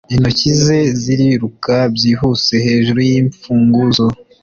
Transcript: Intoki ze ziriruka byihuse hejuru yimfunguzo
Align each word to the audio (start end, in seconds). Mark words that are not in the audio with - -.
Intoki 0.13 0.49
ze 0.63 0.79
ziriruka 1.01 1.75
byihuse 1.95 2.53
hejuru 2.65 2.99
yimfunguzo 3.09 4.05